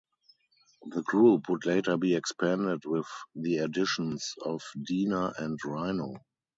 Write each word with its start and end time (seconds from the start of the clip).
The 0.87 1.03
group 1.03 1.47
would 1.47 1.67
later 1.67 1.95
be 1.95 2.15
expanded 2.15 2.85
with 2.87 3.05
the 3.35 3.57
additions 3.59 4.33
of 4.43 4.63
Deaner 4.75 5.31
and 5.37 5.59
Rhino. 5.63 6.15